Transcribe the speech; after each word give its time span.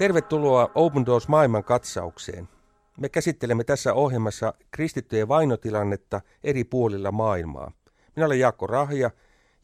Tervetuloa 0.00 0.70
Open 0.74 1.06
Doors 1.06 1.28
maailman 1.28 1.64
katsaukseen. 1.64 2.48
Me 2.96 3.08
käsittelemme 3.08 3.64
tässä 3.64 3.94
ohjelmassa 3.94 4.54
kristittyjen 4.70 5.28
vainotilannetta 5.28 6.20
eri 6.44 6.64
puolilla 6.64 7.12
maailmaa. 7.12 7.72
Minä 8.16 8.26
olen 8.26 8.38
Jaakko 8.38 8.66
Rahja 8.66 9.10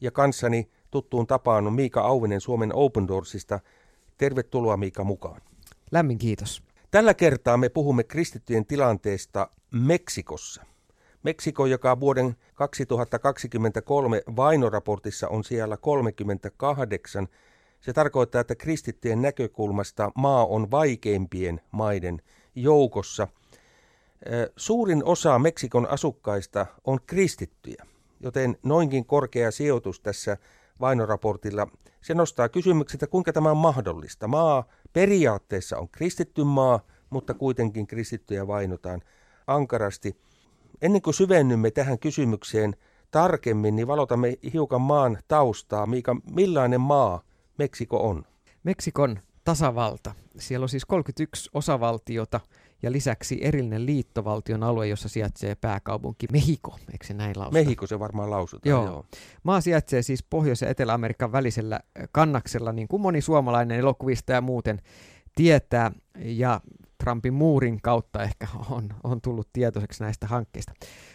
ja 0.01 0.11
kanssani 0.11 0.69
tuttuun 0.91 1.27
tapaan 1.27 1.67
on 1.67 1.73
Miika 1.73 2.01
Auvinen 2.01 2.41
Suomen 2.41 2.75
Open 2.75 3.07
Doorsista. 3.07 3.59
Tervetuloa 4.17 4.77
Miika 4.77 5.03
mukaan. 5.03 5.41
Lämmin 5.91 6.17
kiitos. 6.17 6.63
Tällä 6.91 7.13
kertaa 7.13 7.57
me 7.57 7.69
puhumme 7.69 8.03
kristittyjen 8.03 8.65
tilanteesta 8.65 9.49
Meksikossa. 9.71 10.63
Meksiko, 11.23 11.65
joka 11.65 11.99
vuoden 11.99 12.35
2023 12.53 14.21
vainoraportissa 14.35 15.27
on 15.27 15.43
siellä 15.43 15.77
38, 15.77 17.27
se 17.81 17.93
tarkoittaa, 17.93 18.41
että 18.41 18.55
kristittyjen 18.55 19.21
näkökulmasta 19.21 20.11
maa 20.15 20.45
on 20.45 20.71
vaikeimpien 20.71 21.61
maiden 21.71 22.21
joukossa. 22.55 23.27
Suurin 24.55 25.03
osa 25.03 25.39
Meksikon 25.39 25.89
asukkaista 25.89 26.65
on 26.85 26.99
kristittyjä, 27.05 27.85
joten 28.19 28.57
noinkin 28.63 29.05
korkea 29.05 29.51
sijoitus 29.51 29.99
tässä 29.99 30.37
vainoraportilla, 30.79 31.67
se 32.01 32.13
nostaa 32.13 32.49
kysymyksen, 32.49 32.95
että 32.95 33.07
kuinka 33.07 33.33
tämä 33.33 33.51
on 33.51 33.57
mahdollista. 33.57 34.27
Maa 34.27 34.63
periaatteessa 34.93 35.77
on 35.77 35.89
kristitty 35.89 36.43
maa, 36.43 36.79
mutta 37.09 37.33
kuitenkin 37.33 37.87
kristittyjä 37.87 38.47
vainotaan 38.47 39.01
ankarasti. 39.47 40.17
Ennen 40.81 41.01
kuin 41.01 41.13
syvennymme 41.13 41.71
tähän 41.71 41.99
kysymykseen 41.99 42.75
tarkemmin, 43.11 43.75
niin 43.75 43.87
valotamme 43.87 44.37
hiukan 44.53 44.81
maan 44.81 45.17
taustaa. 45.27 45.85
Miika, 45.85 46.15
millainen 46.31 46.81
maa 46.81 47.21
Meksiko 47.57 48.09
on? 48.09 48.23
Meksikon 48.63 49.19
tasavalta. 49.43 50.15
Siellä 50.37 50.63
on 50.63 50.69
siis 50.69 50.85
31 50.85 51.49
osavaltiota 51.53 52.39
ja 52.83 52.91
lisäksi 52.91 53.39
erillinen 53.41 53.85
liittovaltion 53.85 54.63
alue, 54.63 54.87
jossa 54.87 55.09
sijaitsee 55.09 55.55
pääkaupunki 55.55 56.27
Mehiko, 56.31 56.79
eikö 56.91 57.05
se 57.05 57.13
näin 57.13 57.33
lausuta? 57.39 57.53
Mehiko 57.53 57.87
se 57.87 57.99
varmaan 57.99 58.31
lausutaan, 58.31 58.69
joo. 58.69 58.85
joo. 58.85 59.05
Maa 59.43 59.61
sijaitsee 59.61 60.01
siis 60.01 60.23
Pohjois- 60.23 60.61
ja 60.61 60.69
Etelä-Amerikan 60.69 61.31
välisellä 61.31 61.79
kannaksella, 62.11 62.71
niin 62.71 62.87
kuin 62.87 63.01
moni 63.01 63.21
suomalainen 63.21 63.79
elokuvista 63.79 64.31
ja 64.31 64.41
muuten 64.41 64.81
tietää, 65.35 65.91
ja 66.17 66.61
Trumpin 67.03 67.33
muurin 67.33 67.81
kautta 67.81 68.23
ehkä 68.23 68.47
on, 68.69 68.89
on 69.03 69.21
tullut 69.21 69.49
tietoiseksi 69.53 70.03
näistä 70.03 70.27
hankkeista. 70.27 70.73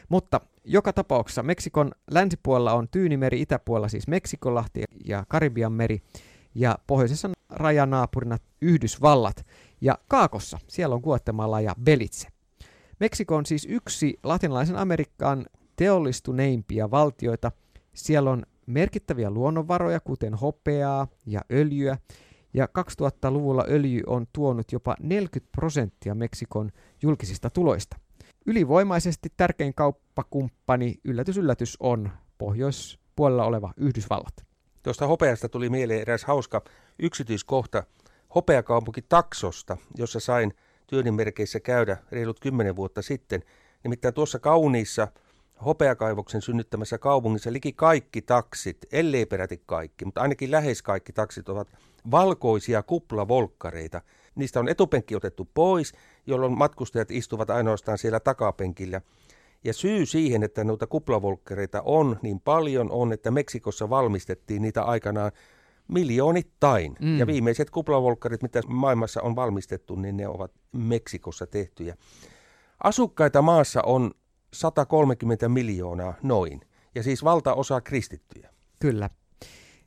Mutta 0.09 0.41
joka 0.65 0.93
tapauksessa 0.93 1.43
Meksikon 1.43 1.93
länsipuolella 2.11 2.73
on 2.73 2.89
Tyynimeri, 2.89 3.41
itäpuolella 3.41 3.89
siis 3.89 4.09
Meksikonlahti 4.09 4.85
ja 5.05 5.25
Karibian 5.29 5.73
meri, 5.73 6.03
ja 6.55 6.78
pohjoisessa 6.86 7.31
rajanaapurina 7.50 8.39
Yhdysvallat, 8.61 9.47
ja 9.81 9.98
Kaakossa 10.08 10.58
siellä 10.69 10.95
on 10.95 11.00
Guatemala 11.00 11.61
ja 11.61 11.75
Belize. 11.84 12.28
Meksiko 13.00 13.36
on 13.36 13.47
siis 13.47 13.67
yksi 13.70 14.19
latinalaisen 14.22 14.77
Amerikan 14.77 15.47
teollistuneimpia 15.77 16.91
valtioita. 16.91 17.53
Siellä 17.95 18.30
on 18.30 18.42
merkittäviä 18.67 19.30
luonnonvaroja, 19.30 20.00
kuten 20.00 20.34
hopeaa 20.34 21.06
ja 21.27 21.41
öljyä, 21.53 21.98
ja 22.55 22.67
2000-luvulla 22.67 23.64
öljy 23.69 24.03
on 24.06 24.27
tuonut 24.33 24.73
jopa 24.73 24.97
40 25.00 25.53
prosenttia 25.56 26.14
Meksikon 26.14 26.70
julkisista 27.03 27.50
tuloista. 27.50 27.97
Ylivoimaisesti 28.47 29.33
tärkein 29.36 29.75
kauppakumppani, 29.75 31.00
yllätys 31.05 31.39
yllätys, 31.39 31.77
on 31.80 32.11
pohjoispuolella 32.39 33.45
oleva 33.45 33.73
Yhdysvallat. 33.77 34.52
Tuosta 34.83 35.06
hopeasta 35.06 35.48
tuli 35.48 35.70
mieleen 35.70 36.00
eräs 36.00 36.25
hauska 36.25 36.62
yksityiskohta 36.98 37.84
hopeakaupunki 38.34 39.02
Taksosta, 39.02 39.77
jossa 39.96 40.20
sain 40.20 40.55
työnimerkeissä 40.86 41.61
käydä 41.61 41.96
reilut 42.12 42.40
kymmenen 42.40 42.77
vuotta 42.77 43.02
sitten. 43.02 43.42
Nimittäin 43.84 44.14
tuossa 44.14 44.39
kauniissa 44.39 45.08
hopeakaivoksen 45.64 46.42
synnyttämässä 46.42 46.98
kaupungissa 46.98 47.52
liki 47.52 47.73
kaikki 47.73 48.23
taksit, 48.23 48.79
ellei 48.92 49.27
peräti 49.27 49.62
kaikki, 49.67 50.05
mutta 50.05 50.20
ainakin 50.20 50.51
lähes 50.51 50.83
kaikki 50.83 51.12
taksit 51.12 51.48
ovat 51.48 51.68
valkoisia 52.11 52.83
kuplavolkkareita. 52.83 54.01
Niistä 54.34 54.61
on 54.61 54.68
etupenkki 54.68 55.17
otettu 55.17 55.48
pois, 55.55 55.92
jolloin 56.27 56.58
matkustajat 56.58 57.11
istuvat 57.11 57.51
ainoastaan 57.51 57.98
siellä 57.98 58.20
takapenkillä. 58.20 59.01
Ja 59.64 59.73
syy 59.73 60.06
siihen, 60.06 60.42
että 60.42 60.64
noita 60.64 60.86
kuplavolkkareita 60.86 61.83
on 61.84 62.18
niin 62.23 62.40
paljon, 62.40 62.90
on, 62.90 63.12
että 63.12 63.30
Meksikossa 63.30 63.90
valmistettiin 63.90 64.62
niitä 64.62 64.83
aikanaan 64.83 65.33
miljoonittain. 65.89 66.96
Mm. 67.00 67.18
Ja 67.18 67.27
viimeiset 67.27 67.70
kuplavolkkarit, 67.70 68.42
mitä 68.42 68.61
maailmassa 68.67 69.22
on 69.22 69.36
valmistettu, 69.36 69.95
niin 69.95 70.17
ne 70.17 70.28
ovat 70.28 70.52
Meksikossa 70.72 71.46
tehtyjä. 71.46 71.96
Asukkaita 72.84 73.42
maassa 73.42 73.83
on 73.83 74.11
130 74.52 75.48
miljoonaa 75.48 76.14
noin, 76.22 76.61
ja 76.95 77.02
siis 77.02 77.24
valtaosa 77.24 77.80
kristittyjä. 77.80 78.51
Kyllä. 78.80 79.11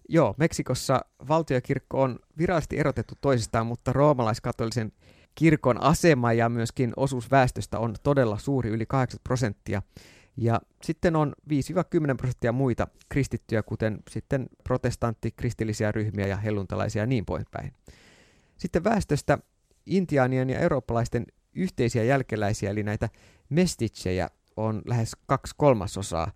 Joo, 0.09 0.35
Meksikossa 0.37 1.05
valtiokirkko 1.27 2.01
on 2.01 2.19
virallisesti 2.37 2.79
erotettu 2.79 3.13
toisistaan, 3.21 3.67
mutta 3.67 3.93
roomalaiskatolisen 3.93 4.91
kirkon 5.35 5.81
asema 5.81 6.33
ja 6.33 6.49
myöskin 6.49 6.93
osuus 6.97 7.31
väestöstä 7.31 7.79
on 7.79 7.95
todella 8.03 8.37
suuri, 8.37 8.69
yli 8.69 8.85
80 8.85 9.23
prosenttia. 9.23 9.81
Ja 10.37 10.61
sitten 10.83 11.15
on 11.15 11.33
5-10 11.49 11.53
prosenttia 12.17 12.51
muita 12.51 12.87
kristittyjä, 13.09 13.63
kuten 13.63 13.97
sitten 14.09 14.47
protestantti, 14.63 15.31
kristillisiä 15.31 15.91
ryhmiä 15.91 16.27
ja 16.27 16.37
helluntalaisia 16.37 17.01
ja 17.01 17.05
niin 17.05 17.25
poispäin. 17.25 17.73
Sitten 18.57 18.83
väestöstä 18.83 19.37
intiaanien 19.85 20.49
ja 20.49 20.59
eurooppalaisten 20.59 21.25
yhteisiä 21.53 22.03
jälkeläisiä, 22.03 22.69
eli 22.69 22.83
näitä 22.83 23.09
mestitsejä, 23.49 24.29
on 24.57 24.81
lähes 24.85 25.11
kaksi 25.25 25.53
kolmasosaa. 25.57 26.31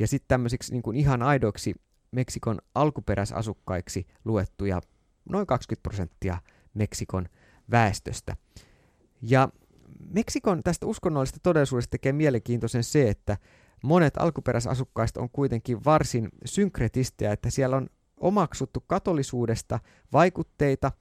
Ja 0.00 0.06
sitten 0.06 0.28
tämmöisiksi 0.28 0.72
niin 0.72 0.82
kuin 0.82 0.96
ihan 0.96 1.22
aidoiksi 1.22 1.74
Meksikon 2.10 2.58
alkuperäisasukkaiksi 2.74 4.06
luettuja 4.24 4.80
noin 5.28 5.46
20 5.46 5.82
prosenttia 5.82 6.38
Meksikon 6.74 7.28
väestöstä. 7.70 8.36
Ja 9.22 9.48
Meksikon 10.10 10.62
tästä 10.62 10.86
uskonnollisesta 10.86 11.40
todellisuudesta 11.42 11.90
tekee 11.90 12.12
mielenkiintoisen 12.12 12.84
se, 12.84 13.08
että 13.08 13.36
monet 13.82 14.14
alkuperäisasukkaista 14.16 15.20
on 15.20 15.30
kuitenkin 15.30 15.84
varsin 15.84 16.28
synkretistejä, 16.44 17.32
että 17.32 17.50
siellä 17.50 17.76
on 17.76 17.88
omaksuttu 18.16 18.84
katolisuudesta 18.86 19.80
vaikutteita 20.12 20.92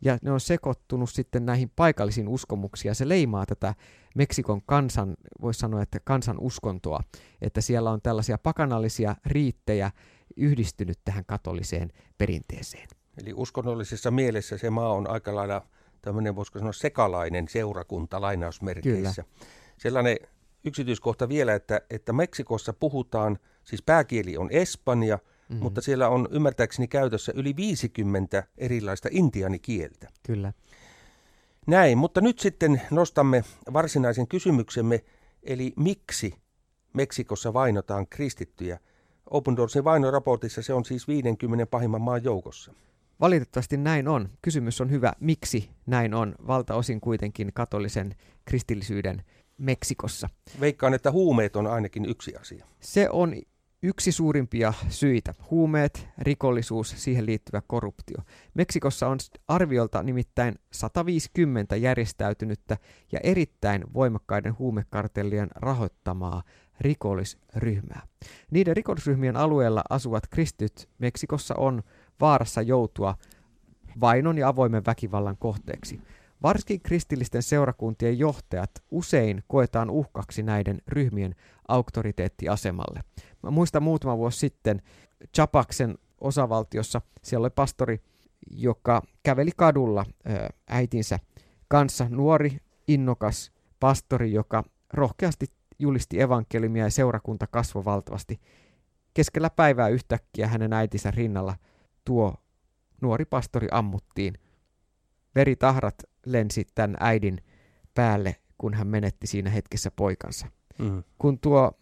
ja 0.00 0.18
ne 0.22 0.30
on 0.30 0.40
sekoittunut 0.40 1.10
sitten 1.10 1.46
näihin 1.46 1.72
paikallisiin 1.76 2.28
uskomuksiin 2.28 2.90
ja 2.90 2.94
se 2.94 3.08
leimaa 3.08 3.46
tätä 3.46 3.74
Meksikon 4.14 4.62
kansan, 4.62 5.16
voisi 5.42 5.60
sanoa, 5.60 5.82
että 5.82 6.00
kansan 6.04 6.36
uskontoa, 6.40 7.00
että 7.40 7.60
siellä 7.60 7.90
on 7.90 8.02
tällaisia 8.02 8.38
pakanallisia 8.38 9.16
riittejä 9.26 9.90
yhdistynyt 10.36 10.98
tähän 11.04 11.24
katoliseen 11.26 11.92
perinteeseen. 12.18 12.88
Eli 13.22 13.32
uskonnollisessa 13.34 14.10
mielessä 14.10 14.58
se 14.58 14.70
maa 14.70 14.92
on 14.92 15.10
aika 15.10 15.34
lailla 15.34 15.66
tämmöinen, 16.06 16.36
voisiko 16.36 16.58
sanoa, 16.58 16.72
sekalainen 16.72 17.48
seurakunta 17.48 18.20
lainausmerkeissä. 18.20 19.22
Kyllä. 19.22 19.46
Sellainen 19.78 20.16
yksityiskohta 20.64 21.28
vielä, 21.28 21.54
että, 21.54 21.80
että 21.90 22.12
Meksikossa 22.12 22.72
puhutaan, 22.72 23.38
siis 23.64 23.82
pääkieli 23.82 24.36
on 24.36 24.50
espanja, 24.50 25.16
mm-hmm. 25.16 25.62
mutta 25.62 25.80
siellä 25.80 26.08
on 26.08 26.28
ymmärtääkseni 26.30 26.88
käytössä 26.88 27.32
yli 27.36 27.56
50 27.56 28.44
erilaista 28.58 29.08
intianikieltä. 29.12 30.08
Kyllä. 30.26 30.52
Näin, 31.66 31.98
mutta 31.98 32.20
nyt 32.20 32.38
sitten 32.38 32.82
nostamme 32.90 33.44
varsinaisen 33.72 34.28
kysymyksemme, 34.28 35.04
eli 35.42 35.72
miksi 35.76 36.34
Meksikossa 36.92 37.52
vainotaan 37.52 38.06
kristittyjä? 38.06 38.78
Open 39.30 39.56
Doorsin 39.56 39.84
vainoraportissa 39.84 40.62
se 40.62 40.72
on 40.72 40.84
siis 40.84 41.08
50 41.08 41.66
pahimman 41.66 42.02
maan 42.02 42.24
joukossa. 42.24 42.72
Valitettavasti 43.20 43.76
näin 43.76 44.08
on. 44.08 44.28
Kysymys 44.42 44.80
on 44.80 44.90
hyvä, 44.90 45.12
miksi 45.20 45.70
näin 45.86 46.14
on, 46.14 46.34
valtaosin 46.46 47.00
kuitenkin 47.00 47.52
katolisen 47.54 48.14
kristillisyyden 48.44 49.22
Meksikossa. 49.58 50.28
Veikkaan, 50.60 50.94
että 50.94 51.12
huumeet 51.12 51.56
on 51.56 51.66
ainakin 51.66 52.04
yksi 52.04 52.36
asia. 52.36 52.66
Se 52.80 53.10
on 53.10 53.34
yksi 53.82 54.12
suurimpia 54.12 54.72
syitä. 54.88 55.34
Huumeet, 55.50 56.08
rikollisuus, 56.18 56.94
siihen 56.96 57.26
liittyvä 57.26 57.62
korruptio. 57.66 58.18
Meksikossa 58.54 59.08
on 59.08 59.18
arviolta 59.48 60.02
nimittäin 60.02 60.54
150 60.72 61.76
järjestäytynyttä 61.76 62.76
ja 63.12 63.20
erittäin 63.22 63.84
voimakkaiden 63.94 64.58
huumekartellien 64.58 65.48
rahoittamaa 65.56 66.42
rikollisryhmää. 66.80 68.06
Niiden 68.50 68.76
rikollisryhmien 68.76 69.36
alueella 69.36 69.82
asuvat 69.90 70.26
kristyt 70.30 70.88
Meksikossa 70.98 71.54
on 71.54 71.82
vaarassa 72.20 72.62
joutua 72.62 73.14
vainon 74.00 74.38
ja 74.38 74.48
avoimen 74.48 74.86
väkivallan 74.86 75.36
kohteeksi. 75.36 76.00
Varsinkin 76.42 76.80
kristillisten 76.80 77.42
seurakuntien 77.42 78.18
johtajat 78.18 78.70
usein 78.90 79.42
koetaan 79.48 79.90
uhkaksi 79.90 80.42
näiden 80.42 80.82
ryhmien 80.88 81.34
auktoriteettiasemalle. 81.68 83.00
Mä 83.42 83.50
muistan 83.50 83.82
muutama 83.82 84.18
vuosi 84.18 84.38
sitten 84.38 84.82
Chapaksen 85.36 85.98
osavaltiossa, 86.20 87.00
siellä 87.22 87.44
oli 87.44 87.50
pastori 87.50 88.00
joka 88.50 89.02
käveli 89.22 89.50
kadulla 89.56 90.04
äitinsä 90.68 91.18
kanssa, 91.68 92.06
nuori, 92.08 92.58
innokas 92.88 93.52
pastori, 93.80 94.32
joka 94.32 94.64
rohkeasti 94.92 95.46
julisti 95.78 96.20
evankeliumia 96.20 96.84
ja 96.84 96.90
seurakunta 96.90 97.46
kasvoi 97.46 97.84
valtavasti. 97.84 98.40
Keskellä 99.14 99.50
päivää 99.50 99.88
yhtäkkiä 99.88 100.48
hänen 100.48 100.72
äitinsä 100.72 101.10
rinnalla 101.10 101.56
tuo 102.04 102.34
nuori 103.02 103.24
pastori 103.24 103.68
ammuttiin. 103.70 104.34
Veritahrat 105.34 105.94
lensi 106.26 106.64
tämän 106.74 106.96
äidin 107.00 107.38
päälle, 107.94 108.36
kun 108.58 108.74
hän 108.74 108.86
menetti 108.86 109.26
siinä 109.26 109.50
hetkessä 109.50 109.90
poikansa. 109.90 110.46
Mm. 110.78 111.02
Kun 111.18 111.38
tuo 111.38 111.72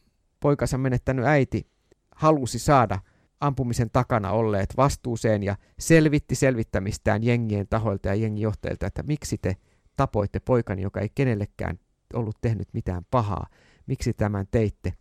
poikansa 0.41 0.79
menettänyt 0.79 1.25
äiti 1.25 1.67
halusi 2.15 2.59
saada 2.59 2.99
ampumisen 3.41 3.91
takana 3.91 4.31
olleet 4.31 4.77
vastuuseen 4.77 5.43
ja 5.43 5.57
selvitti 5.79 6.35
selvittämistään 6.35 7.23
jengien 7.23 7.69
tahoilta 7.69 8.09
ja 8.09 8.15
jengijohtajilta, 8.15 8.87
että 8.87 9.03
miksi 9.03 9.39
te 9.39 9.57
tapoitte 9.97 10.41
poikani, 10.41 10.83
joka 10.83 11.01
ei 11.01 11.09
kenellekään 11.15 11.79
ollut 12.15 12.37
tehnyt 12.41 12.69
mitään 12.73 13.03
pahaa, 13.11 13.47
miksi 13.87 14.13
tämän 14.13 14.47
teitte, 14.51 14.93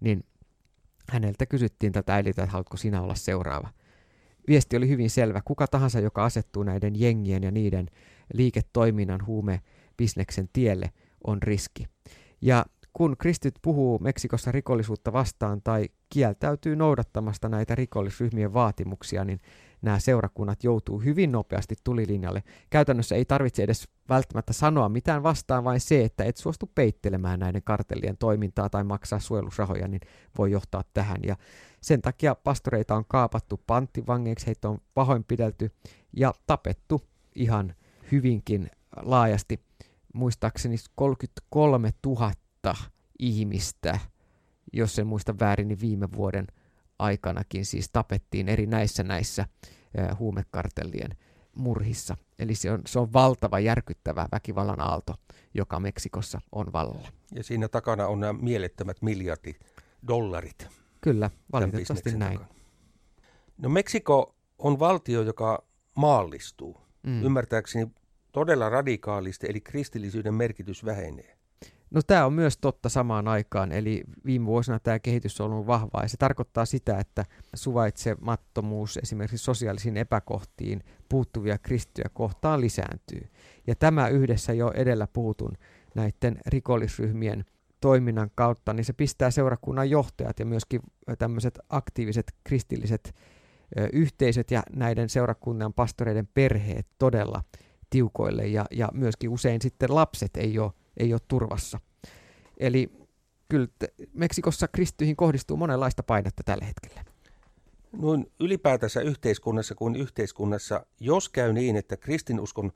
niin 0.00 0.24
häneltä 1.10 1.46
kysyttiin 1.46 1.92
tätä 1.92 2.14
äidiltä, 2.14 2.42
että 2.42 2.52
haluatko 2.52 2.76
sinä 2.76 3.02
olla 3.02 3.14
seuraava. 3.14 3.68
Viesti 4.48 4.76
oli 4.76 4.88
hyvin 4.88 5.10
selvä. 5.10 5.40
Kuka 5.44 5.66
tahansa, 5.66 6.00
joka 6.00 6.24
asettuu 6.24 6.62
näiden 6.62 7.00
jengien 7.00 7.42
ja 7.42 7.50
niiden 7.50 7.86
liiketoiminnan 8.34 9.26
huume 9.26 9.60
bisneksen 9.96 10.48
tielle, 10.52 10.90
on 11.24 11.42
riski. 11.42 11.86
Ja 12.40 12.66
kun 12.92 13.16
kristit 13.16 13.54
puhuu 13.62 13.98
Meksikossa 13.98 14.52
rikollisuutta 14.52 15.12
vastaan 15.12 15.62
tai 15.62 15.88
kieltäytyy 16.08 16.76
noudattamasta 16.76 17.48
näitä 17.48 17.74
rikollisryhmien 17.74 18.52
vaatimuksia, 18.52 19.24
niin 19.24 19.40
nämä 19.82 19.98
seurakunnat 19.98 20.64
joutuu 20.64 20.98
hyvin 20.98 21.32
nopeasti 21.32 21.74
tulilinjalle. 21.84 22.42
Käytännössä 22.70 23.14
ei 23.14 23.24
tarvitse 23.24 23.62
edes 23.62 23.88
välttämättä 24.08 24.52
sanoa 24.52 24.88
mitään 24.88 25.22
vastaan, 25.22 25.64
vain 25.64 25.80
se, 25.80 26.04
että 26.04 26.24
et 26.24 26.36
suostu 26.36 26.70
peittelemään 26.74 27.40
näiden 27.40 27.62
kartellien 27.62 28.16
toimintaa 28.16 28.70
tai 28.70 28.84
maksaa 28.84 29.18
suojelusrahoja, 29.18 29.88
niin 29.88 30.00
voi 30.38 30.50
johtaa 30.50 30.84
tähän. 30.94 31.20
Ja 31.26 31.36
sen 31.80 32.02
takia 32.02 32.34
pastoreita 32.34 32.94
on 32.94 33.04
kaapattu 33.08 33.60
panttivangeiksi, 33.66 34.46
heitä 34.46 34.68
on 34.68 34.78
pahoinpidelty 34.94 35.70
ja 36.16 36.34
tapettu 36.46 37.02
ihan 37.34 37.74
hyvinkin 38.12 38.70
laajasti. 39.02 39.60
Muistaakseni 40.14 40.76
33 40.94 41.90
000 42.06 42.32
ihmistä, 43.18 43.98
jos 44.72 44.98
en 44.98 45.06
muista 45.06 45.34
väärin, 45.40 45.68
niin 45.68 45.80
viime 45.80 46.08
vuoden 46.16 46.46
aikanakin 47.00 47.66
siis 47.66 47.90
tapettiin 47.92 48.48
eri 48.48 48.66
näissä 48.66 49.02
näissä 49.02 49.46
huumekartellien 50.18 51.10
murhissa. 51.54 52.16
Eli 52.38 52.54
se 52.54 52.70
on, 52.70 52.82
se 52.86 52.98
on 52.98 53.12
valtava, 53.12 53.58
järkyttävä 53.58 54.28
väkivallan 54.32 54.80
aalto, 54.80 55.14
joka 55.54 55.80
Meksikossa 55.80 56.40
on 56.52 56.72
vallalla. 56.72 57.08
Ja 57.34 57.44
siinä 57.44 57.68
takana 57.68 58.06
on 58.06 58.20
nämä 58.20 58.32
mielettömät 58.32 59.02
miljardit 59.02 59.60
dollarit. 60.08 60.68
Kyllä, 61.00 61.30
valitettavasti 61.52 62.16
näin. 62.16 62.38
Takana. 62.38 62.54
No 63.58 63.68
Meksiko 63.68 64.34
on 64.58 64.78
valtio, 64.78 65.22
joka 65.22 65.64
maallistuu. 65.96 66.80
Mm. 67.02 67.24
Ymmärtääkseni 67.24 67.90
todella 68.32 68.68
radikaalisti, 68.68 69.46
eli 69.50 69.60
kristillisyyden 69.60 70.34
merkitys 70.34 70.84
vähenee. 70.84 71.36
No 71.90 72.02
tämä 72.02 72.26
on 72.26 72.32
myös 72.32 72.58
totta 72.58 72.88
samaan 72.88 73.28
aikaan, 73.28 73.72
eli 73.72 74.04
viime 74.26 74.46
vuosina 74.46 74.78
tämä 74.78 74.98
kehitys 74.98 75.40
on 75.40 75.52
ollut 75.52 75.66
vahvaa 75.66 76.02
ja 76.02 76.08
se 76.08 76.16
tarkoittaa 76.16 76.64
sitä, 76.64 76.98
että 76.98 77.24
suvaitsemattomuus 77.54 78.96
esimerkiksi 79.02 79.44
sosiaalisiin 79.44 79.96
epäkohtiin 79.96 80.84
puuttuvia 81.08 81.58
kristittyjä 81.58 82.10
kohtaan 82.14 82.60
lisääntyy. 82.60 83.28
Ja 83.66 83.74
tämä 83.74 84.08
yhdessä 84.08 84.52
jo 84.52 84.72
edellä 84.74 85.06
puhutun 85.12 85.52
näiden 85.94 86.38
rikollisryhmien 86.46 87.44
toiminnan 87.80 88.30
kautta, 88.34 88.72
niin 88.72 88.84
se 88.84 88.92
pistää 88.92 89.30
seurakunnan 89.30 89.90
johtajat 89.90 90.38
ja 90.38 90.46
myöskin 90.46 90.80
tämmöiset 91.18 91.58
aktiiviset 91.68 92.34
kristilliset 92.44 93.14
ö, 93.78 93.88
yhteisöt 93.92 94.50
ja 94.50 94.62
näiden 94.76 95.08
seurakunnan 95.08 95.72
pastoreiden 95.72 96.28
perheet 96.34 96.86
todella 96.98 97.42
tiukoille 97.90 98.46
ja, 98.46 98.64
ja 98.70 98.88
myöskin 98.92 99.30
usein 99.30 99.62
sitten 99.62 99.94
lapset 99.94 100.36
ei 100.36 100.58
ole 100.58 100.72
ei 100.96 101.12
ole 101.12 101.20
turvassa. 101.28 101.80
Eli 102.56 102.90
kyllä 103.48 103.68
Meksikossa 104.12 104.68
kristyihin 104.68 105.16
kohdistuu 105.16 105.56
monenlaista 105.56 106.02
painetta 106.02 106.42
tällä 106.44 106.64
hetkellä. 106.64 107.04
Noin 107.92 108.32
ylipäätänsä 108.40 109.00
yhteiskunnassa 109.00 109.74
kuin 109.74 109.96
yhteiskunnassa, 109.96 110.86
jos 111.00 111.28
käy 111.28 111.52
niin, 111.52 111.76
että 111.76 111.96
kristinuskon 111.96 112.72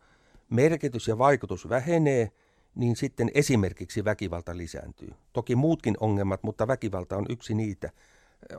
merkitys 0.50 1.08
ja 1.08 1.19
vaikutus 1.19 1.69
vähenee, 1.69 2.31
niin 2.75 2.96
sitten 2.96 3.31
esimerkiksi 3.34 4.05
väkivalta 4.05 4.56
lisääntyy. 4.56 5.11
Toki 5.32 5.56
muutkin 5.56 5.94
ongelmat, 6.00 6.43
mutta 6.43 6.66
väkivalta 6.66 7.16
on 7.16 7.26
yksi 7.28 7.55
niitä. 7.55 7.90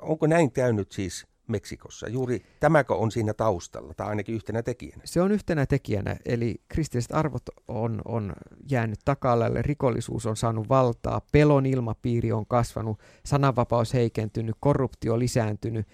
Onko 0.01 0.27
näin 0.27 0.51
käynyt 0.51 0.91
siis 0.91 1.27
Meksikossa. 1.47 2.09
Juuri 2.09 2.45
tämäkö 2.59 2.95
on 2.95 3.11
siinä 3.11 3.33
taustalla, 3.33 3.93
tai 3.93 4.07
ainakin 4.07 4.35
yhtenä 4.35 4.63
tekijänä? 4.63 5.01
Se 5.05 5.21
on 5.21 5.31
yhtenä 5.31 5.65
tekijänä, 5.65 6.15
eli 6.25 6.55
kristilliset 6.67 7.11
arvot 7.11 7.43
on, 7.67 8.01
on 8.05 8.33
jäänyt 8.71 8.99
taka-alalle, 9.05 9.61
rikollisuus 9.61 10.25
on 10.25 10.37
saanut 10.37 10.69
valtaa, 10.69 11.21
pelon 11.31 11.65
ilmapiiri 11.65 12.31
on 12.31 12.45
kasvanut, 12.45 12.99
sananvapaus 13.25 13.93
heikentynyt, 13.93 14.55
korruptio 14.59 15.19
lisääntynyt. 15.19 15.87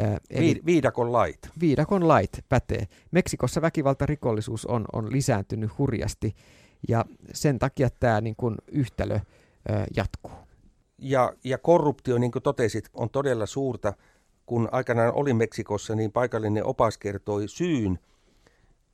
Äh, 0.00 0.16
eli 0.30 0.60
viidakon 0.66 1.12
lait. 1.12 1.38
Viidakon 1.60 2.08
lait 2.08 2.44
pätee. 2.48 2.86
Meksikossa 3.10 3.62
väkivaltarikollisuus 3.62 4.66
on, 4.66 4.84
on 4.92 5.12
lisääntynyt 5.12 5.78
hurjasti, 5.78 6.34
ja 6.88 7.04
sen 7.34 7.58
takia 7.58 7.88
tämä 8.00 8.20
niin 8.20 8.36
kuin, 8.36 8.54
yhtälö 8.72 9.14
äh, 9.14 9.22
jatkuu. 9.96 10.32
Ja, 10.98 11.32
ja 11.44 11.58
korruptio, 11.58 12.18
niin 12.18 12.32
kuin 12.32 12.42
totesit, 12.42 12.90
on 12.94 13.10
todella 13.10 13.46
suurta 13.46 13.92
kun 14.50 14.68
aikanaan 14.72 15.12
olin 15.14 15.36
Meksikossa, 15.36 15.94
niin 15.94 16.12
paikallinen 16.12 16.64
opas 16.64 16.98
kertoi 16.98 17.48
syyn 17.48 17.98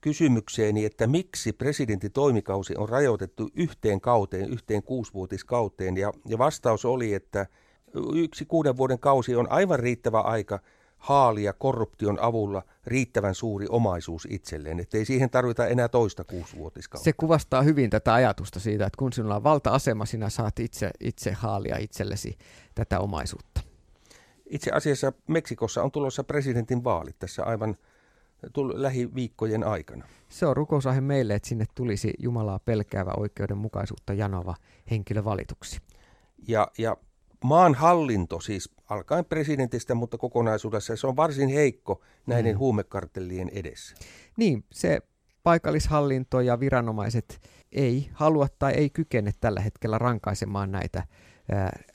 kysymykseeni, 0.00 0.84
että 0.84 1.06
miksi 1.06 1.52
presidentin 1.52 2.12
toimikausi 2.12 2.76
on 2.76 2.88
rajoitettu 2.88 3.50
yhteen 3.54 4.00
kauteen, 4.00 4.52
yhteen 4.52 4.82
kuusivuotiskauteen. 4.82 5.96
Ja, 5.96 6.12
ja 6.26 6.38
vastaus 6.38 6.84
oli, 6.84 7.14
että 7.14 7.46
yksi 8.14 8.44
kuuden 8.44 8.76
vuoden 8.76 8.98
kausi 8.98 9.36
on 9.36 9.50
aivan 9.50 9.78
riittävä 9.78 10.20
aika 10.20 10.58
haalia 10.96 11.52
korruption 11.52 12.18
avulla 12.20 12.62
riittävän 12.86 13.34
suuri 13.34 13.66
omaisuus 13.70 14.28
itselleen, 14.30 14.80
ettei 14.80 15.04
siihen 15.04 15.30
tarvita 15.30 15.66
enää 15.66 15.88
toista 15.88 16.24
kuusivuotiskautta. 16.24 17.04
Se 17.04 17.12
kuvastaa 17.12 17.62
hyvin 17.62 17.90
tätä 17.90 18.14
ajatusta 18.14 18.60
siitä, 18.60 18.86
että 18.86 18.98
kun 18.98 19.12
sinulla 19.12 19.36
on 19.36 19.44
valta-asema, 19.44 20.06
sinä 20.06 20.30
saat 20.30 20.58
itse, 20.58 20.90
itse 21.00 21.32
haalia 21.32 21.76
itsellesi 21.76 22.38
tätä 22.74 23.00
omaisuutta. 23.00 23.65
Itse 24.46 24.70
asiassa 24.70 25.12
Meksikossa 25.26 25.82
on 25.82 25.92
tulossa 25.92 26.24
presidentin 26.24 26.84
vaalit 26.84 27.18
tässä 27.18 27.44
aivan 27.44 27.76
lähiviikkojen 28.74 29.64
aikana. 29.64 30.04
Se 30.28 30.46
on 30.46 30.56
rukousaihe 30.56 31.00
meille, 31.00 31.34
että 31.34 31.48
sinne 31.48 31.64
tulisi 31.74 32.14
Jumalaa 32.18 32.58
pelkäävä 32.58 33.12
oikeudenmukaisuutta 33.16 34.12
janova 34.12 34.54
henkilö 34.90 35.24
valituksi. 35.24 35.80
Ja, 36.48 36.68
ja 36.78 36.96
maan 37.44 37.74
hallinto 37.74 38.40
siis 38.40 38.70
alkaen 38.90 39.24
presidentistä, 39.24 39.94
mutta 39.94 40.18
kokonaisuudessa 40.18 40.96
se 40.96 41.06
on 41.06 41.16
varsin 41.16 41.48
heikko 41.48 42.02
näiden 42.26 42.54
mm. 42.54 42.58
huumekartellien 42.58 43.48
edessä. 43.48 43.96
Niin, 44.36 44.64
se 44.72 45.00
paikallishallinto 45.42 46.40
ja 46.40 46.60
viranomaiset 46.60 47.40
ei 47.72 48.10
halua 48.12 48.46
tai 48.58 48.72
ei 48.72 48.90
kykene 48.90 49.32
tällä 49.40 49.60
hetkellä 49.60 49.98
rankaisemaan 49.98 50.72
näitä 50.72 51.02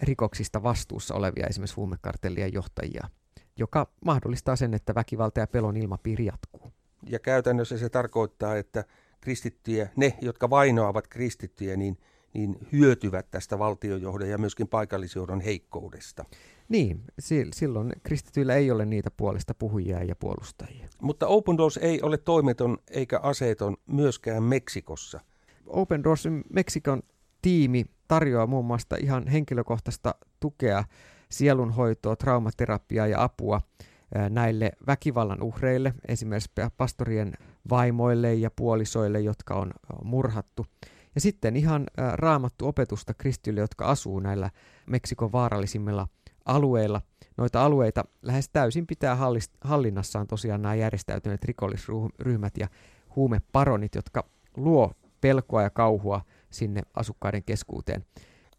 rikoksista 0.01 0.63
vastuussa 0.63 1.15
olevia 1.15 1.47
esimerkiksi 1.47 1.75
huumekartellien 1.75 2.53
johtajia, 2.53 3.09
joka 3.57 3.87
mahdollistaa 4.05 4.55
sen, 4.55 4.73
että 4.73 4.95
väkivalta 4.95 5.39
ja 5.39 5.47
pelon 5.47 5.77
ilmapiiri 5.77 6.25
jatkuu. 6.25 6.71
Ja 7.09 7.19
käytännössä 7.19 7.77
se 7.77 7.89
tarkoittaa, 7.89 8.55
että 8.55 8.85
kristittyjä, 9.21 9.89
ne, 9.95 10.17
jotka 10.21 10.49
vainoavat 10.49 11.07
kristittyjä, 11.07 11.75
niin, 11.75 11.97
niin 12.33 12.57
hyötyvät 12.71 13.31
tästä 13.31 13.59
valtiojohdon 13.59 14.29
ja 14.29 14.37
myöskin 14.37 14.67
paikallisjohdon 14.67 15.41
heikkoudesta. 15.41 16.25
Niin, 16.69 17.03
silloin 17.53 17.93
kristityillä 18.03 18.55
ei 18.55 18.71
ole 18.71 18.85
niitä 18.85 19.11
puolesta 19.11 19.53
puhujia 19.53 20.03
ja 20.03 20.15
puolustajia. 20.15 20.87
Mutta 21.01 21.27
Open 21.27 21.57
Doors 21.57 21.77
ei 21.77 22.01
ole 22.01 22.17
toimeton 22.17 22.77
eikä 22.89 23.19
aseeton 23.19 23.77
myöskään 23.85 24.43
Meksikossa. 24.43 25.19
Open 25.67 26.03
Doors 26.03 26.27
Meksikon 26.53 27.03
tiimi 27.41 27.85
tarjoaa 28.11 28.47
muun 28.47 28.65
muassa 28.65 28.95
ihan 28.99 29.27
henkilökohtaista 29.27 30.15
tukea, 30.39 30.83
sielunhoitoa, 31.29 32.15
traumaterapiaa 32.15 33.07
ja 33.07 33.23
apua 33.23 33.61
näille 34.29 34.71
väkivallan 34.87 35.41
uhreille, 35.41 35.93
esimerkiksi 36.07 36.51
pastorien 36.77 37.33
vaimoille 37.69 38.33
ja 38.33 38.51
puolisoille, 38.55 39.19
jotka 39.19 39.53
on 39.53 39.71
murhattu. 40.03 40.65
Ja 41.15 41.21
sitten 41.21 41.55
ihan 41.55 41.87
raamattu 42.13 42.67
opetusta 42.67 43.13
kristille, 43.13 43.59
jotka 43.59 43.85
asuu 43.85 44.19
näillä 44.19 44.49
Meksikon 44.85 45.31
vaarallisimmilla 45.31 46.07
alueilla. 46.45 47.01
Noita 47.37 47.65
alueita 47.65 48.03
lähes 48.21 48.49
täysin 48.49 48.87
pitää 48.87 49.17
hallinnassaan 49.61 50.27
tosiaan 50.27 50.61
nämä 50.61 50.75
järjestäytyneet 50.75 51.43
rikollisryhmät 51.43 52.57
ja 52.57 52.67
huumeparonit, 53.15 53.95
jotka 53.95 54.23
luo 54.57 54.91
pelkoa 55.21 55.61
ja 55.61 55.69
kauhua 55.69 56.21
sinne 56.51 56.81
asukkaiden 56.93 57.43
keskuuteen. 57.43 58.05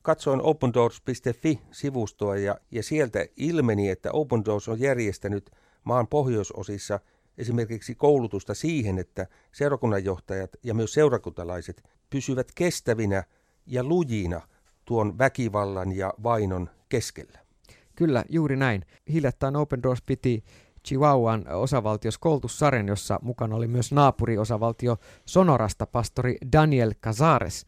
Katsoin 0.03 0.43
opendoors.fi-sivustoa 0.43 2.37
ja, 2.37 2.59
ja 2.71 2.83
sieltä 2.83 3.27
ilmeni, 3.37 3.89
että 3.89 4.13
Open 4.13 4.45
Doors 4.45 4.69
on 4.69 4.81
järjestänyt 4.81 5.51
maan 5.85 6.07
pohjoisosissa 6.07 7.01
esimerkiksi 7.39 7.95
koulutusta 7.95 8.55
siihen, 8.55 8.99
että 8.99 9.27
seurakunnanjohtajat 9.53 10.51
ja 10.63 10.75
myös 10.75 10.93
seurakuntalaiset 10.93 11.85
pysyvät 12.11 12.53
kestävinä 12.55 13.25
ja 13.67 13.85
lujina 13.85 14.41
tuon 14.85 15.19
väkivallan 15.19 15.93
ja 15.93 16.15
vainon 16.23 16.71
keskellä. 16.89 17.39
Kyllä, 17.97 18.25
juuri 18.29 18.57
näin. 18.57 18.85
Hiljattain 19.13 19.57
Open 19.57 19.83
Doors 19.83 20.03
piti 20.03 20.45
Chihuahuan 20.89 21.45
osavaltiossa 21.49 22.21
koulutussarjan, 22.21 22.89
jossa 22.89 23.19
mukana 23.23 23.57
oli 23.57 23.69
myös 23.69 23.93
naapuriosavaltio 23.93 24.97
Sonorasta 25.27 25.87
pastori 25.87 26.37
Daniel 26.53 26.93
Cazares. 27.03 27.67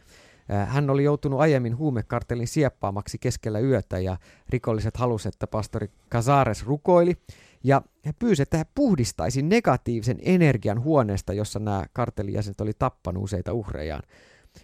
Äh, 0.51 0.69
hän 0.69 0.91
oli 0.91 1.05
joutunut 1.05 1.41
aiemmin 1.41 1.77
huumekartelin 1.79 2.49
sieppaamaksi 2.49 3.19
keskellä 3.19 3.61
yötä 3.61 3.99
ja 3.99 4.17
rikolliset 4.49 4.97
halusivat, 4.97 5.35
että 5.35 5.47
pastori 5.47 5.89
Cazares 6.11 6.67
rukoili. 6.67 7.17
Ja 7.65 7.83
he 8.07 8.13
pyysivät, 8.19 8.47
että 8.47 8.59
he 8.59 8.65
puhdistaisi 8.75 9.43
negatiivisen 9.43 10.19
energian 10.23 10.83
huoneesta, 10.83 11.33
jossa 11.33 11.59
nämä 11.59 11.85
kartelijäsenet 11.93 12.61
oli 12.61 12.73
tappanut 12.79 13.23
useita 13.25 13.53
uhrejaan. 13.53 14.03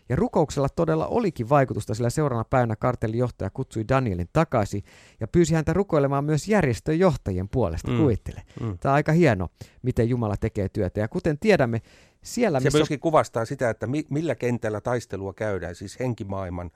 Ja 0.09 0.17
rukouksella 0.17 0.69
todella 0.69 1.07
olikin 1.07 1.49
vaikutusta, 1.49 1.95
sillä 1.95 2.11
seuraavana 2.11 2.47
päivänä 2.51 2.77
kartellin 2.77 3.19
johtaja 3.19 3.51
kutsui 3.51 3.85
Danielin 3.89 4.29
takaisin 4.33 4.83
ja 5.21 5.29
pyysi 5.29 5.55
häntä 5.55 5.73
rukoilemaan 5.73 6.25
myös 6.25 6.49
järjestön 6.49 6.99
johtajien 6.99 7.49
puolesta, 7.49 7.91
mm. 7.91 7.99
kuvittele. 7.99 8.43
Mm. 8.61 8.79
Tämä 8.79 8.93
on 8.93 8.97
aika 8.97 9.13
hieno, 9.13 9.49
miten 9.83 10.09
Jumala 10.09 10.37
tekee 10.37 10.69
työtä. 10.69 11.01
Ja 11.01 11.09
kuten 11.09 11.39
tiedämme, 11.39 11.83
siellä 12.23 12.61
Se 12.61 12.65
missä... 12.65 12.79
myöskin 12.79 13.01
kuvastaa 13.01 13.45
sitä, 13.45 13.71
että 13.71 13.87
mi- 13.87 14.07
millä 14.11 14.35
kentällä 14.35 14.81
taistelua 14.81 15.33
käydään, 15.33 15.75
siis 15.75 16.01
henkimaailman 16.01 16.71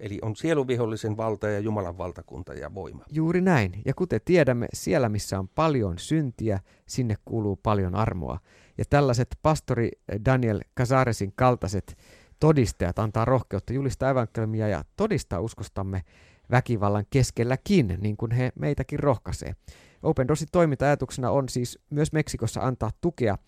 Eli 0.00 0.18
on 0.22 0.36
sieluvihollisen 0.36 1.16
valta 1.16 1.48
ja 1.48 1.58
Jumalan 1.58 1.98
valtakunta 1.98 2.54
ja 2.54 2.74
voima. 2.74 3.04
Juuri 3.12 3.40
näin. 3.40 3.82
Ja 3.84 3.94
kuten 3.94 4.20
tiedämme, 4.24 4.66
siellä 4.72 5.08
missä 5.08 5.38
on 5.38 5.48
paljon 5.48 5.98
syntiä, 5.98 6.60
sinne 6.86 7.14
kuuluu 7.24 7.56
paljon 7.56 7.94
armoa. 7.94 8.38
Ja 8.78 8.84
tällaiset 8.90 9.28
pastori 9.42 9.90
Daniel 10.24 10.60
Casaresin 10.78 11.32
kaltaiset 11.36 11.96
todistajat 12.40 12.98
antaa 12.98 13.24
rohkeutta 13.24 13.72
julistaa 13.72 14.10
evankeliumia 14.10 14.68
ja 14.68 14.84
todistaa 14.96 15.40
uskostamme 15.40 16.02
väkivallan 16.50 17.04
keskelläkin, 17.10 17.98
niin 18.00 18.16
kuin 18.16 18.32
he 18.32 18.52
meitäkin 18.54 18.98
rohkaisee. 18.98 19.54
Open 20.02 20.28
Doorsin 20.28 20.48
toiminta-ajatuksena 20.52 21.30
on 21.30 21.48
siis 21.48 21.78
myös 21.90 22.12
Meksikossa 22.12 22.60
antaa 22.60 22.90
tukea 23.00 23.38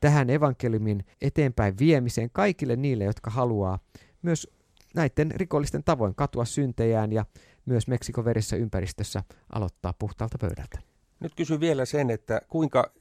tähän 0.00 0.30
evankeliumin 0.30 1.04
eteenpäin 1.20 1.78
viemiseen 1.78 2.30
kaikille 2.32 2.76
niille, 2.76 3.04
jotka 3.04 3.30
haluaa 3.30 3.78
myös 4.22 4.48
näiden 4.94 5.30
rikollisten 5.30 5.84
tavoin 5.84 6.14
katua 6.14 6.44
syntejään 6.44 7.12
ja 7.12 7.24
myös 7.66 7.88
Meksikon 7.88 8.24
verissä 8.24 8.56
ympäristössä 8.56 9.22
aloittaa 9.52 9.94
puhtaalta 9.98 10.38
pöydältä. 10.40 10.78
Nyt 11.20 11.34
kysyn 11.34 11.60
vielä 11.60 11.84
sen, 11.84 12.10
että 12.10 12.40
kuinka, 12.48 12.92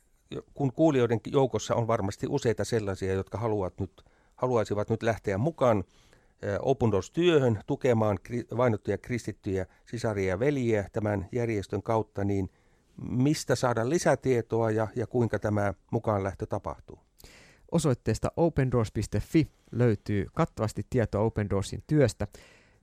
kun 0.54 0.74
kuulijoiden 0.74 1.20
joukossa 1.28 1.76
on 1.76 1.88
varmasti 1.88 2.28
useita 2.30 2.66
sellaisia, 2.66 3.14
jotka 3.14 3.38
haluavat 3.38 3.80
nyt 3.80 4.04
haluaisivat 4.40 4.90
nyt 4.90 5.04
lähteä 5.04 5.38
mukaan 5.38 5.84
Open 6.60 6.92
Doors-työhön 6.92 7.60
tukemaan 7.68 8.20
vainottuja 8.58 8.98
kristittyjä 8.98 9.66
sisaria 9.86 10.30
ja 10.30 10.40
veljiä 10.40 10.90
tämän 10.92 11.28
järjestön 11.32 11.84
kautta, 11.84 12.24
niin 12.24 12.50
mistä 13.02 13.56
saada 13.56 13.90
lisätietoa 13.90 14.72
ja, 14.72 14.88
ja 14.96 15.08
kuinka 15.08 15.40
tämä 15.40 15.74
mukaan 15.92 16.24
lähtö 16.24 16.46
tapahtuu? 16.46 17.00
Osoitteesta 17.72 18.32
opendoors.fi 18.38 19.48
löytyy 19.72 20.28
kattavasti 20.34 20.82
tietoa 20.90 21.22
Open 21.22 21.50
Doorsin 21.50 21.84
työstä. 21.88 22.28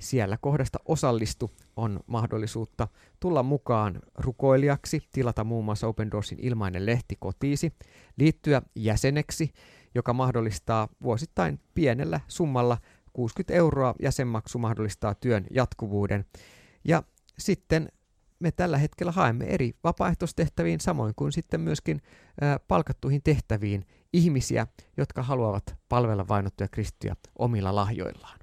Siellä 0.01 0.39
kohdasta 0.41 0.79
osallistu 0.85 1.51
on 1.77 2.01
mahdollisuutta 2.07 2.89
tulla 3.21 3.43
mukaan 3.43 4.01
rukoilijaksi, 4.15 5.03
tilata 5.13 5.45
muun 5.45 5.65
muassa 5.65 5.87
Open 5.87 6.11
Doorsin 6.11 6.39
ilmainen 6.43 6.87
lehti 6.87 7.17
kotiisi, 7.21 7.73
liittyä 8.17 8.63
jäseneksi 8.75 9.53
joka 9.97 10.13
mahdollistaa 10.13 10.89
vuosittain 11.03 11.61
pienellä 11.75 12.21
summalla 12.29 12.79
60 13.13 13.55
euroa 13.55 13.95
jäsenmaksu 14.03 14.59
mahdollistaa 14.59 15.15
työn 15.15 15.47
jatkuvuuden. 15.51 16.25
Ja 16.85 17.03
sitten 17.39 17.89
me 18.39 18.53
tällä 18.53 18.79
hetkellä 18.79 19.13
haemme 19.13 19.45
eri 19.45 19.75
vapaaehtoistehtäviin, 19.85 20.81
samoin 20.81 21.15
kuin 21.17 21.33
sitten 21.33 21.61
myöskin 21.61 22.03
ä, 22.43 22.59
palkattuihin 22.69 23.23
tehtäviin 23.23 23.87
ihmisiä, 24.13 24.67
jotka 24.97 25.23
haluavat 25.23 25.77
palvella 25.89 26.29
vainottuja 26.29 26.69
kristittyjä 26.69 27.17
omilla 27.39 27.75
lahjoillaan. 27.75 28.39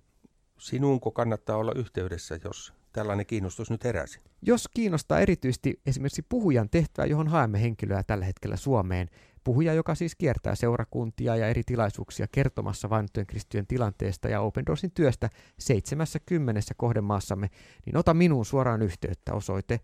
Sinuunko 0.58 1.12
kannattaa 1.12 1.58
olla 1.58 1.72
yhteydessä, 1.76 2.40
jos 2.44 2.74
tällainen 2.94 3.26
kiinnostus 3.26 3.70
nyt 3.70 3.84
heräsi? 3.84 4.20
Jos 4.42 4.68
kiinnostaa 4.68 5.20
erityisesti 5.20 5.82
esimerkiksi 5.86 6.22
puhujan 6.22 6.70
tehtävä, 6.70 7.06
johon 7.06 7.28
haemme 7.28 7.62
henkilöä 7.62 8.04
tällä 8.04 8.26
hetkellä 8.26 8.56
Suomeen, 8.56 9.10
puhuja, 9.44 9.74
joka 9.74 9.96
siis 9.96 10.16
kiertää 10.16 10.56
seurakuntia 10.56 11.36
ja 11.36 11.48
eri 11.48 11.64
tilaisuuksia 11.66 12.28
kertomassa 12.32 12.90
vainottujen 12.90 13.28
kristittyjen 13.28 13.68
tilanteesta 13.68 14.30
ja 14.30 14.42
Open 14.42 14.66
Doorsin 14.66 14.92
työstä 14.92 15.30
70 15.60 16.62
kohdemaassamme, 16.78 17.50
niin 17.86 17.98
ota 17.98 18.14
minuun 18.14 18.46
suoraan 18.46 18.82
yhteyttä 18.82 19.34
osoite. 19.34 19.80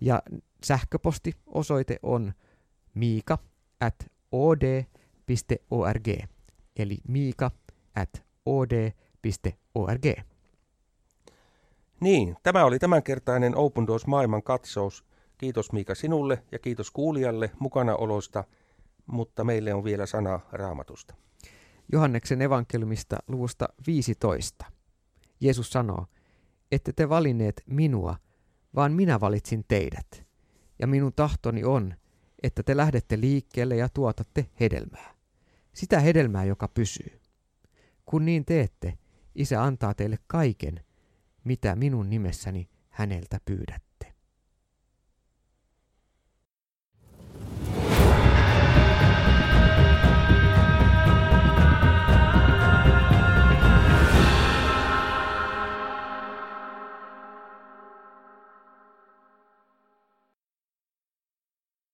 Ja 0.00 0.22
sähköpostiosoite 0.64 1.98
on 2.02 2.32
miika 2.94 3.38
at 3.80 4.06
od.org, 4.32 6.08
eli 6.76 6.98
miika 7.08 7.50
at 7.94 8.24
od.org. 8.46 10.04
Niin, 12.00 12.36
tämä 12.42 12.64
oli 12.64 12.78
tämänkertainen 12.78 13.56
Open 13.56 13.86
Doors 13.86 14.06
maailman 14.06 14.42
katsaus. 14.42 15.04
Kiitos 15.38 15.72
Miika 15.72 15.94
sinulle 15.94 16.42
ja 16.52 16.58
kiitos 16.58 16.90
kuulijalle 16.90 17.50
mukanaolosta– 17.58 18.44
mutta 19.06 19.44
meille 19.44 19.74
on 19.74 19.84
vielä 19.84 20.06
sana 20.06 20.40
raamatusta. 20.52 21.14
Johanneksen 21.92 22.42
evankeliumista 22.42 23.16
luvusta 23.28 23.68
15. 23.86 24.64
Jeesus 25.40 25.70
sanoo, 25.70 26.06
ette 26.72 26.92
te 26.92 27.08
valinneet 27.08 27.62
minua, 27.66 28.16
vaan 28.74 28.92
minä 28.92 29.20
valitsin 29.20 29.64
teidät. 29.68 30.24
Ja 30.78 30.86
minun 30.86 31.12
tahtoni 31.12 31.64
on, 31.64 31.94
että 32.42 32.62
te 32.62 32.76
lähdette 32.76 33.20
liikkeelle 33.20 33.76
ja 33.76 33.88
tuotatte 33.88 34.46
hedelmää. 34.60 35.14
Sitä 35.72 36.00
hedelmää, 36.00 36.44
joka 36.44 36.68
pysyy. 36.68 37.20
Kun 38.06 38.24
niin 38.24 38.44
teette, 38.44 38.98
isä 39.34 39.62
antaa 39.62 39.94
teille 39.94 40.18
kaiken, 40.26 40.84
mitä 41.44 41.76
minun 41.76 42.10
nimessäni 42.10 42.68
häneltä 42.88 43.40
pyydät. 43.44 43.89